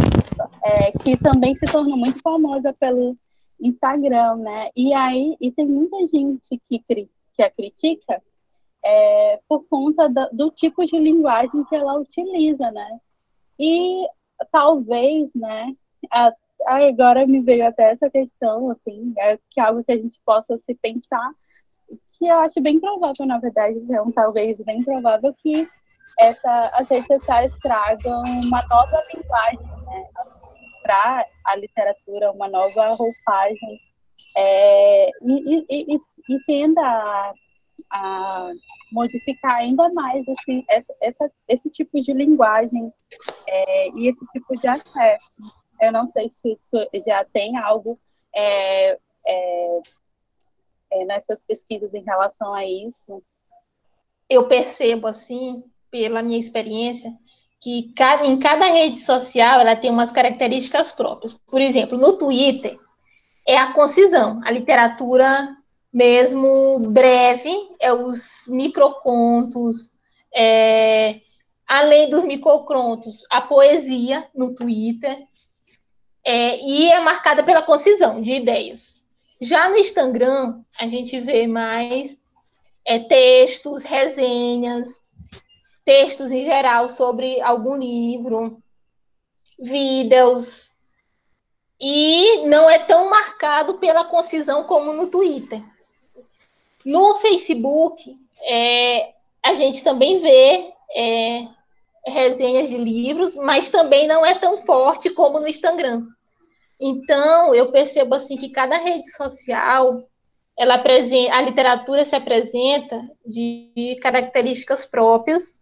[0.63, 3.15] É, que também se tornou muito famosa pelo
[3.59, 4.69] Instagram, né?
[4.75, 6.83] E aí, e tem muita gente que,
[7.33, 8.21] que a critica
[8.83, 12.99] é, por conta do, do tipo de linguagem que ela utiliza, né?
[13.59, 14.07] E
[14.51, 15.75] talvez, né,
[16.11, 16.33] a,
[16.65, 20.57] agora me veio até essa questão, assim, é que é algo que a gente possa
[20.57, 21.31] se pensar
[22.21, 25.67] que eu acho bem provável, na verdade, é um talvez bem provável que
[26.19, 30.07] essa, as redes sociais tragam uma nova linguagem né,
[30.83, 33.79] para a literatura, uma nova roupagem
[34.37, 37.33] é, e, e, e, e, tenda a,
[37.91, 38.51] a,
[38.91, 40.63] modificar ainda mais esse,
[41.01, 42.93] essa, esse tipo de linguagem
[43.47, 45.27] é, e esse tipo de acesso.
[45.81, 46.59] Eu não sei se
[47.03, 47.97] já tem algo
[48.35, 48.95] é,
[50.91, 53.23] é nas suas pesquisas em relação a isso?
[54.29, 57.11] Eu percebo, assim, pela minha experiência,
[57.59, 61.33] que cada, em cada rede social ela tem umas características próprias.
[61.33, 62.79] Por exemplo, no Twitter
[63.47, 65.55] é a concisão, a literatura
[65.93, 69.91] mesmo breve, é os microcontos,
[70.33, 71.21] é,
[71.67, 75.17] além dos microcontos, a poesia no Twitter,
[76.23, 78.90] é, e é marcada pela concisão de ideias.
[79.41, 82.15] Já no Instagram, a gente vê mais
[82.85, 85.01] é, textos, resenhas,
[85.83, 88.61] textos em geral sobre algum livro,
[89.59, 90.69] vídeos,
[91.79, 95.63] e não é tão marcado pela concisão como no Twitter.
[96.85, 99.11] No Facebook, é,
[99.43, 101.47] a gente também vê é,
[102.05, 106.05] resenhas de livros, mas também não é tão forte como no Instagram.
[106.81, 110.03] Então, eu percebo assim que cada rede social,
[110.57, 110.81] ela
[111.31, 115.53] a literatura se apresenta de características próprias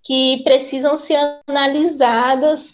[0.00, 2.72] que precisam ser analisadas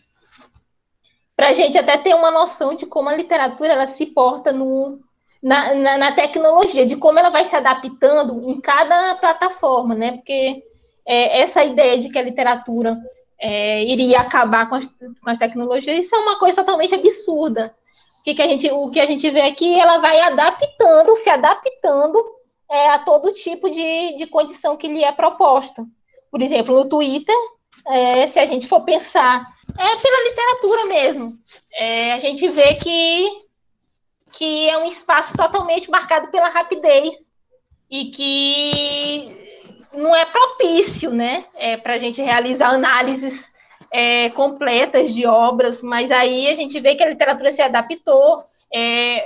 [1.35, 5.00] para a gente até ter uma noção de como a literatura ela se porta no,
[5.42, 10.12] na, na, na, tecnologia, de como ela vai se adaptando em cada plataforma, né?
[10.12, 10.62] Porque
[11.07, 12.96] é, essa ideia de que a literatura
[13.40, 17.75] é, iria acabar com as, com as, tecnologias, isso é uma coisa totalmente absurda.
[18.20, 21.29] O que, que, a, gente, o que a gente vê aqui, ela vai adaptando, se
[21.29, 22.25] adaptando
[22.70, 25.85] é, a todo tipo de, de condição que lhe é proposta.
[26.31, 27.37] Por exemplo, no Twitter,
[27.87, 29.47] é, se a gente for pensar,
[29.79, 31.29] é pela literatura mesmo,
[31.75, 33.44] é, a gente vê que
[34.37, 37.31] que é um espaço totalmente marcado pela rapidez
[37.90, 39.43] e que
[39.96, 43.52] não é propício, né, é, para a gente realizar análises
[43.92, 49.24] é, completas de obras, mas aí a gente vê que a literatura se adaptou, é,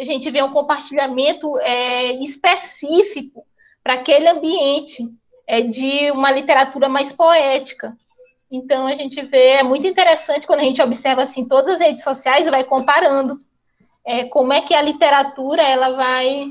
[0.00, 3.44] a gente vê um compartilhamento é, específico
[3.82, 5.04] para aquele ambiente
[5.46, 7.96] é, de uma literatura mais poética.
[8.50, 12.02] Então a gente vê, é muito interessante quando a gente observa assim todas as redes
[12.02, 13.36] sociais e vai comparando
[14.06, 16.44] é, como é que a literatura ela vai,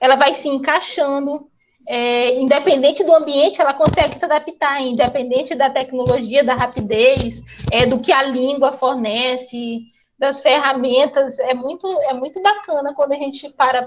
[0.00, 1.48] ela vai se encaixando.
[1.88, 7.98] É, independente do ambiente, ela consegue se adaptar, independente da tecnologia, da rapidez, é, do
[7.98, 9.82] que a língua fornece,
[10.18, 11.38] das ferramentas.
[11.40, 13.86] É muito, é muito bacana quando a gente para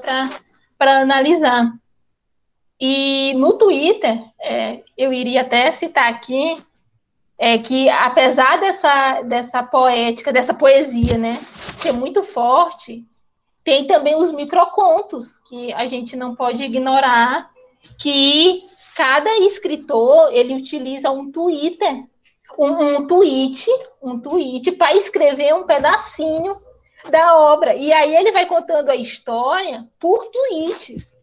[0.78, 1.72] para analisar.
[2.80, 6.58] E no Twitter, é, eu iria até citar aqui
[7.38, 13.04] é que apesar dessa, dessa poética, dessa poesia, né, ser muito forte,
[13.64, 17.50] tem também os microcontos que a gente não pode ignorar,
[18.00, 18.62] que
[18.96, 22.06] cada escritor ele utiliza um Twitter,
[22.58, 23.70] um, um tweet,
[24.02, 26.56] um tweet para escrever um pedacinho
[27.10, 27.76] da obra.
[27.76, 31.14] E aí ele vai contando a história por tweets.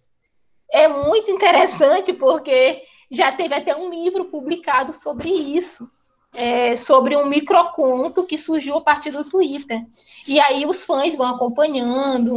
[0.71, 5.87] É muito interessante porque já teve até um livro publicado sobre isso
[6.35, 9.83] é, sobre um microconto que surgiu a partir do Twitter.
[10.27, 12.37] E aí os fãs vão acompanhando,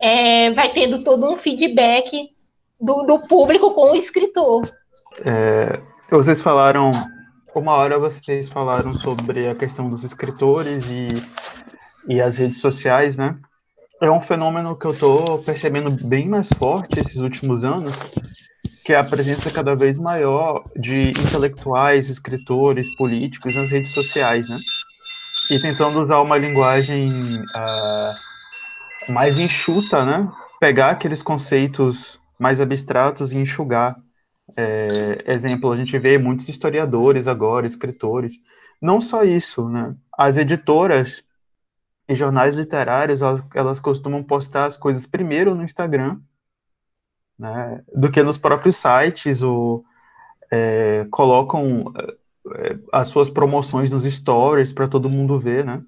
[0.00, 2.30] é, vai tendo todo um feedback
[2.80, 4.62] do, do público com o escritor.
[5.24, 6.92] É, vocês falaram,
[7.54, 11.08] uma hora vocês falaram sobre a questão dos escritores e,
[12.08, 13.38] e as redes sociais, né?
[14.00, 17.94] É um fenômeno que eu estou percebendo bem mais forte esses últimos anos,
[18.84, 24.58] que é a presença cada vez maior de intelectuais, escritores, políticos nas redes sociais, né?
[25.50, 27.06] E tentando usar uma linguagem
[27.40, 30.30] uh, mais enxuta, né?
[30.60, 33.96] Pegar aqueles conceitos mais abstratos e enxugar.
[34.56, 38.34] É, exemplo, a gente vê muitos historiadores agora, escritores.
[38.80, 39.94] Não só isso, né?
[40.16, 41.24] As editoras
[42.08, 43.20] e jornais literários,
[43.54, 46.20] elas, costumam postar as coisas primeiro no Instagram,
[47.38, 49.84] né, do que nos próprios sites, ou
[50.50, 51.92] é, colocam
[52.54, 55.82] é, as suas promoções nos stories para todo mundo ver, né?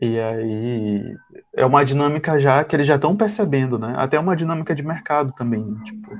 [0.00, 1.16] E aí
[1.54, 3.94] é uma dinâmica já que eles já estão percebendo, né?
[3.96, 6.10] Até uma dinâmica de mercado também, tipo,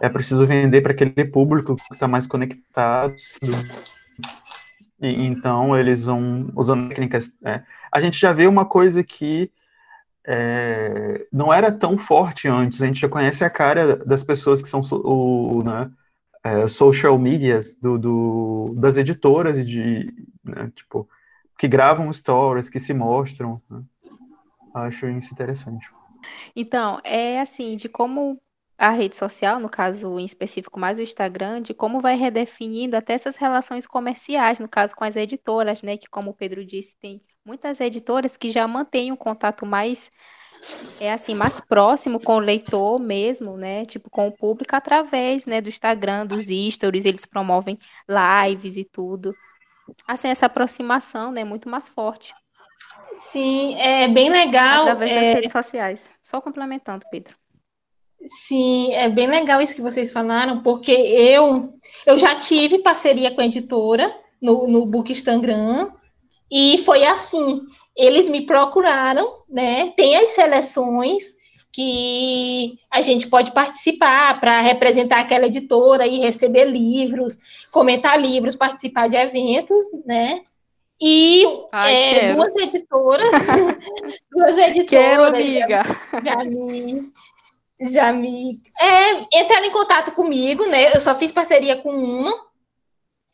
[0.00, 3.14] é preciso vender para aquele público que está mais conectado.
[5.00, 7.32] E, então eles vão usando técnicas.
[7.44, 7.62] É.
[7.92, 9.50] A gente já vê uma coisa que
[10.26, 12.82] é, não era tão forte antes.
[12.82, 15.90] A gente já conhece a cara das pessoas que são o, né,
[16.42, 20.12] é, social medias do, do, das editoras de
[20.44, 21.08] né, tipo
[21.58, 23.52] que gravam stories, que se mostram.
[23.70, 23.80] Né?
[24.74, 25.88] Acho isso interessante.
[26.54, 28.40] Então, é assim, de como
[28.76, 33.12] a rede social, no caso em específico mais o Instagram, de como vai redefinindo até
[33.14, 35.96] essas relações comerciais, no caso com as editoras, né?
[35.96, 40.10] Que como o Pedro disse, tem muitas editoras que já mantêm um contato mais
[41.00, 43.84] é assim mais próximo com o leitor mesmo, né?
[43.84, 47.78] Tipo com o público através, né, do Instagram, dos stories, eles promovem
[48.08, 49.32] lives e tudo.
[50.06, 52.34] Assim essa aproximação, né, muito mais forte.
[53.30, 54.82] Sim, é bem legal.
[54.82, 55.14] Através é...
[55.14, 56.10] das redes sociais.
[56.22, 57.34] Só complementando, Pedro.
[58.46, 61.74] Sim, é bem legal isso que vocês falaram, porque eu
[62.06, 65.90] eu já tive parceria com a editora no, no Book Instagram,
[66.50, 67.62] e foi assim,
[67.96, 69.90] eles me procuraram, né?
[69.90, 71.24] Tem as seleções
[71.74, 77.36] que a gente pode participar para representar aquela editora e receber livros,
[77.72, 80.40] comentar livros, participar de eventos, né?
[81.00, 83.28] E Ai, é, duas editoras,
[84.30, 85.82] duas editoras quero, amiga.
[86.12, 87.08] Já, já me,
[87.90, 90.94] já me é, entraram em contato comigo, né?
[90.94, 92.32] Eu só fiz parceria com uma,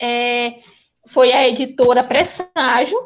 [0.00, 0.54] é,
[1.10, 2.98] foi a editora Presságio.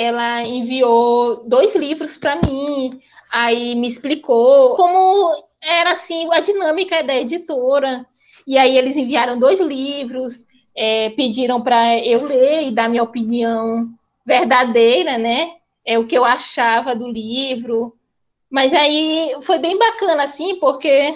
[0.00, 3.00] Ela enviou dois livros para mim,
[3.32, 8.06] aí me explicou como era assim a dinâmica da editora.
[8.46, 10.46] E aí eles enviaram dois livros,
[10.76, 13.88] é, pediram para eu ler e dar minha opinião
[14.24, 15.54] verdadeira, né?
[15.84, 17.92] É o que eu achava do livro.
[18.48, 21.12] Mas aí foi bem bacana, assim, porque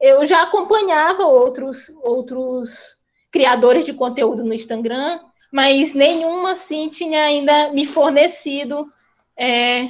[0.00, 2.96] eu já acompanhava outros, outros
[3.30, 5.20] criadores de conteúdo no Instagram,
[5.56, 8.84] mas nenhuma assim tinha ainda me fornecido
[9.38, 9.84] é,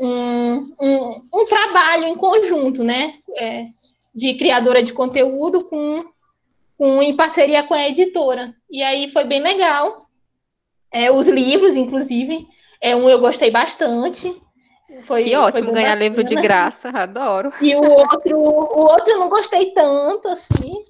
[0.00, 3.12] um, um, um, trabalho em conjunto, né?
[3.36, 3.66] É,
[4.12, 6.04] de criadora de conteúdo com,
[6.76, 8.52] com em parceria com a editora.
[8.68, 9.96] E aí foi bem legal.
[10.92, 12.44] É, os livros, inclusive,
[12.80, 14.42] é um eu gostei bastante.
[15.04, 16.08] Foi, que ótimo ganhar bacana.
[16.08, 17.52] livro de graça, adoro.
[17.62, 20.82] E o outro, o outro eu não gostei tanto, assim.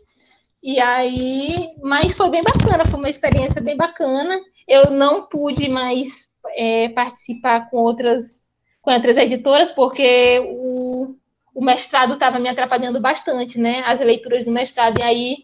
[0.63, 4.39] E aí, mas foi bem bacana, foi uma experiência bem bacana.
[4.67, 8.43] Eu não pude mais é, participar com outras,
[8.83, 11.15] com outras editoras, porque o,
[11.55, 13.83] o mestrado estava me atrapalhando bastante, né?
[13.87, 14.99] As leituras do mestrado.
[14.99, 15.37] E aí,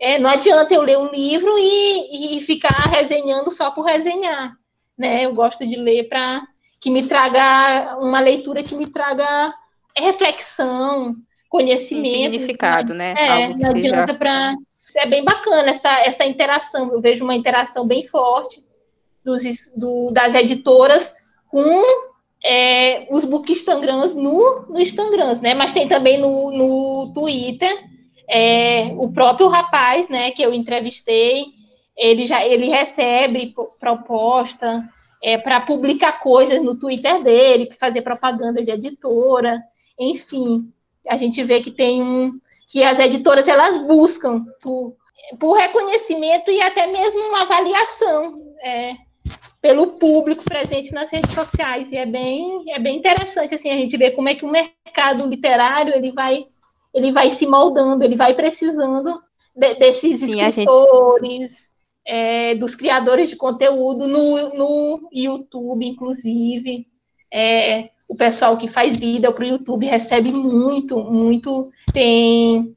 [0.00, 4.56] é, não adianta eu ler um livro e, e ficar resenhando só por resenhar,
[4.98, 5.24] né?
[5.24, 6.42] Eu gosto de ler para
[6.80, 9.54] que me traga uma leitura que me traga
[9.96, 11.14] reflexão,
[11.54, 12.06] conhecimento.
[12.06, 13.14] Sim, significado, né?
[13.16, 14.14] É, não adianta seja...
[14.14, 14.54] para.
[14.96, 16.92] É bem bacana essa, essa interação.
[16.92, 18.62] Eu vejo uma interação bem forte
[19.24, 19.42] dos,
[19.76, 21.14] do, das editoras
[21.48, 21.82] com
[22.44, 25.52] é, os book Instagrams no, no Instagram, né?
[25.52, 27.72] Mas tem também no, no Twitter.
[28.28, 31.44] É, o próprio rapaz, né, que eu entrevistei,
[31.96, 34.88] ele já ele recebe proposta
[35.22, 39.60] é, para publicar coisas no Twitter dele, fazer propaganda de editora,
[39.98, 40.72] enfim
[41.08, 44.96] a gente vê que tem um que as editoras elas buscam por,
[45.38, 48.94] por reconhecimento e até mesmo uma avaliação é,
[49.60, 51.92] pelo público presente nas redes sociais.
[51.92, 55.26] E é bem é bem interessante assim a gente ver como é que o mercado
[55.26, 56.46] literário ele vai
[56.92, 59.20] ele vai se moldando ele vai precisando
[59.54, 61.74] de, desses Sim, escritores gente...
[62.06, 66.86] é, dos criadores de conteúdo no, no YouTube inclusive.
[67.32, 72.74] É, o pessoal que faz vídeo para o YouTube recebe muito, muito, tem,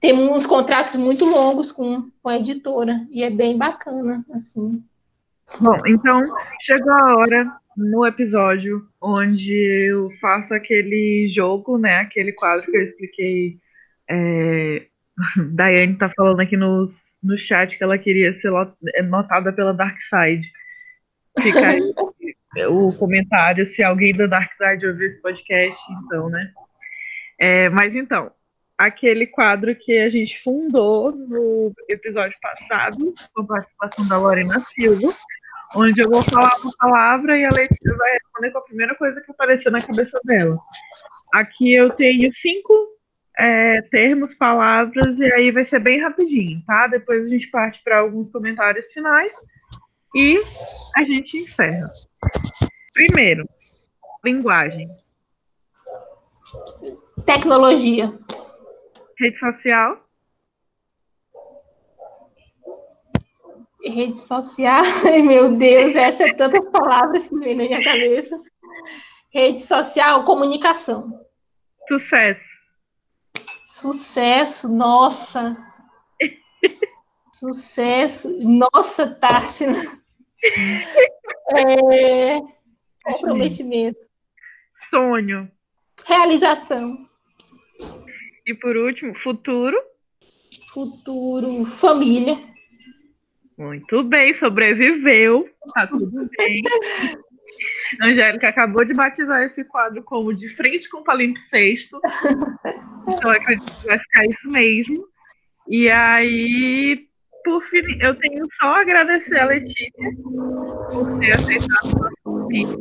[0.00, 4.82] tem uns contratos muito longos com, com a editora, e é bem bacana, assim.
[5.60, 6.22] Bom, então
[6.62, 11.96] chegou a hora no episódio onde eu faço aquele jogo, né?
[11.96, 13.58] Aquele quadro que eu expliquei.
[14.08, 14.86] É,
[15.52, 16.90] Daiane tá falando aqui no,
[17.22, 18.50] no chat que ela queria ser
[19.08, 20.46] notada pela Dark Side.
[21.42, 21.80] Fica aí
[22.68, 26.52] o comentário se alguém da Dark Side ouvir esse podcast, então, né?
[27.38, 28.30] É, mas então,
[28.76, 35.14] aquele quadro que a gente fundou no episódio passado, com a participação da Lorena Silva,
[35.76, 39.20] onde eu vou falar uma palavra e a Letícia vai responder com a primeira coisa
[39.20, 40.58] que apareceu na cabeça dela.
[41.32, 42.72] Aqui eu tenho cinco
[43.38, 46.88] é, termos, palavras, e aí vai ser bem rapidinho, tá?
[46.88, 49.32] Depois a gente parte para alguns comentários finais
[50.14, 50.38] e
[50.96, 51.86] a gente encerra.
[52.92, 53.48] Primeiro,
[54.24, 54.86] linguagem.
[57.24, 58.18] Tecnologia.
[59.18, 60.10] Rede social.
[63.82, 68.38] Rede social, ai meu Deus, essa é tantas palavras que vem na minha cabeça.
[69.32, 71.18] Rede social, comunicação.
[71.88, 72.50] Sucesso.
[73.68, 75.56] Sucesso, nossa.
[77.40, 79.98] Sucesso, nossa, Társina.
[81.56, 82.38] É...
[83.02, 83.98] Comprometimento.
[84.90, 85.50] Sonho.
[86.06, 87.08] Realização.
[88.46, 89.74] E por último, futuro.
[90.74, 92.34] Futuro, família.
[93.56, 95.48] Muito bem, sobreviveu.
[95.72, 96.60] Tá tudo bem.
[98.02, 101.98] Angélica acabou de batizar esse quadro como De Frente com Palimpsesto.
[103.08, 105.08] então, acredito que vai ficar isso mesmo.
[105.66, 107.09] E aí,
[107.44, 110.10] por fim, eu tenho só a agradecer a Letícia
[110.90, 112.76] por ter aceitado o convite.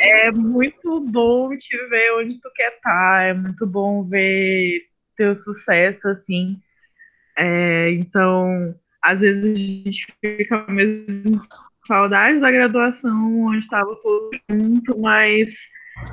[0.00, 4.82] É muito bom te ver onde tu quer estar, é muito bom ver
[5.16, 6.56] teu sucesso, assim.
[7.36, 11.40] É, então, às vezes a gente fica mesmo
[11.86, 15.54] saudade da graduação, onde estava todo junto, mas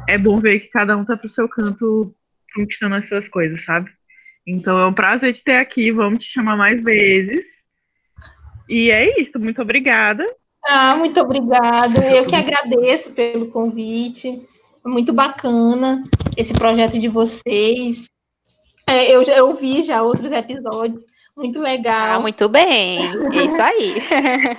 [0.08, 2.16] é bom ver que cada um tá pro seu canto
[2.56, 3.92] conquistando as suas coisas, sabe?
[4.48, 7.46] Então é um prazer te ter aqui, vamos te chamar mais vezes.
[8.68, 10.26] E é isso, muito obrigada.
[10.68, 12.03] Ah, muito obrigada.
[12.11, 14.41] Eu que agradeço pelo convite.
[14.84, 16.03] Muito bacana
[16.38, 18.05] esse projeto de vocês.
[18.88, 21.03] É, eu já ouvi já outros episódios.
[21.36, 22.16] Muito legal.
[22.16, 22.99] Ah, muito bem.
[23.34, 23.95] É isso aí.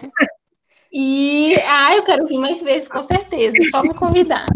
[0.92, 3.56] e ah, eu quero vir mais vezes, com certeza.
[3.70, 4.46] Só me convidar.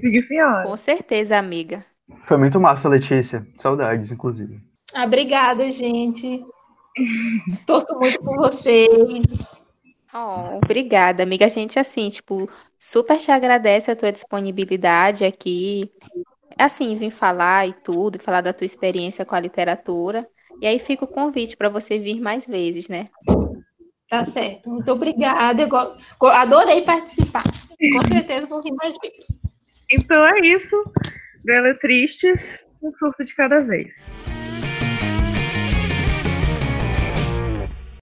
[0.00, 0.64] Fique senhora.
[0.64, 1.84] Com certeza, amiga.
[2.24, 3.46] Foi muito massa, Letícia.
[3.56, 4.60] Saudades, inclusive.
[4.94, 6.42] Ah, obrigada, gente.
[7.66, 9.60] Torço muito por vocês.
[10.12, 11.46] Oh, obrigada, amiga.
[11.46, 15.90] A gente, assim, tipo, super te agradece a tua disponibilidade aqui.
[16.58, 20.26] Assim, vim falar e tudo, falar da tua experiência com a literatura.
[20.60, 23.08] E aí fica o convite para você vir mais vezes, né?
[24.08, 24.68] Tá certo.
[24.68, 25.62] Muito obrigada.
[25.62, 27.44] Eu adorei participar.
[27.44, 29.26] Com certeza vou vir mais vezes.
[29.92, 30.76] Então é isso.
[31.80, 32.40] Tristes,
[32.82, 33.88] um surto de cada vez.